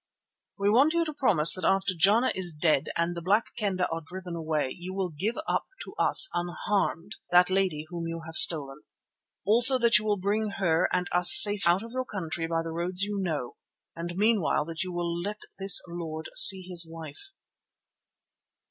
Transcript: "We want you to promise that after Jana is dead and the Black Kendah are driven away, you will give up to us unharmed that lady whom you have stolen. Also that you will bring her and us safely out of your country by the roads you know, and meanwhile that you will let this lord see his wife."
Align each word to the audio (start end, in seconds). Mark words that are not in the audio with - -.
"We 0.57 0.67
want 0.71 0.93
you 0.93 1.05
to 1.05 1.13
promise 1.13 1.53
that 1.53 1.63
after 1.63 1.93
Jana 1.95 2.31
is 2.33 2.53
dead 2.59 2.87
and 2.95 3.15
the 3.15 3.21
Black 3.21 3.55
Kendah 3.55 3.87
are 3.91 4.01
driven 4.01 4.35
away, 4.35 4.75
you 4.75 4.95
will 4.95 5.09
give 5.09 5.35
up 5.47 5.67
to 5.83 5.93
us 5.93 6.27
unharmed 6.33 7.17
that 7.29 7.51
lady 7.51 7.85
whom 7.89 8.07
you 8.07 8.21
have 8.25 8.33
stolen. 8.33 8.81
Also 9.45 9.77
that 9.77 9.99
you 9.99 10.05
will 10.05 10.17
bring 10.17 10.53
her 10.57 10.89
and 10.91 11.07
us 11.11 11.31
safely 11.39 11.69
out 11.71 11.83
of 11.83 11.91
your 11.91 12.05
country 12.05 12.47
by 12.47 12.63
the 12.63 12.71
roads 12.71 13.03
you 13.03 13.19
know, 13.21 13.57
and 13.95 14.13
meanwhile 14.15 14.65
that 14.65 14.81
you 14.81 14.91
will 14.91 15.15
let 15.21 15.41
this 15.59 15.79
lord 15.87 16.27
see 16.33 16.63
his 16.63 16.83
wife." 16.89 17.29